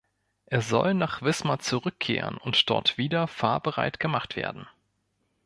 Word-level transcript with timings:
Er 0.47 0.63
soll 0.63 0.95
nach 0.95 1.21
Wismar 1.21 1.59
zurückkehren 1.59 2.35
und 2.37 2.67
dort 2.71 2.97
wieder 2.97 3.27
fahrbereit 3.27 3.99
gemacht 3.99 4.35
werden. 4.35 4.67